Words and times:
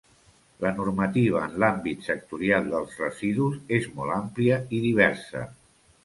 La 0.65 0.69
normativa 0.75 1.41
en 1.47 1.51
l'àmbit 1.63 2.07
sectorial 2.07 2.71
dels 2.71 2.95
residus 3.01 3.59
és 3.81 3.85
molt 3.99 4.15
àmplia 4.15 4.57
i 4.79 4.81
diversa. 4.87 5.45